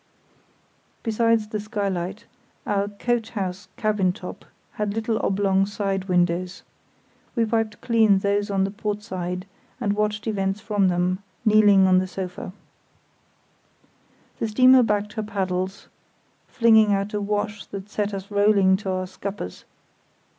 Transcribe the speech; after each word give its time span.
Besides 1.03 1.49
the 1.49 1.59
skylight, 1.59 2.25
our 2.65 2.87
"coach 2.87 3.29
house" 3.29 3.67
cabin 3.77 4.13
top 4.13 4.45
had 4.71 4.95
little 4.95 5.19
oblong 5.23 5.67
side 5.67 6.05
windows. 6.05 6.63
We 7.35 7.45
wiped 7.45 7.81
clean 7.81 8.17
those 8.17 8.49
on 8.49 8.63
the 8.63 8.71
port 8.71 9.03
side 9.03 9.45
and 9.79 9.93
watched 9.93 10.25
events 10.25 10.59
from 10.59 10.87
them, 10.87 11.19
kneeling 11.45 11.85
on 11.85 11.99
the 11.99 12.07
sofa. 12.07 12.51
The 14.39 14.47
steamer 14.47 14.81
backed 14.81 15.13
her 15.13 15.21
paddles, 15.21 15.87
flinging 16.47 16.93
out 16.93 17.13
a 17.13 17.21
wash 17.21 17.67
that 17.67 17.87
set 17.87 18.11
us 18.11 18.31
rolling 18.31 18.77
to 18.77 18.89
our 18.89 19.05
scuppers. 19.05 19.65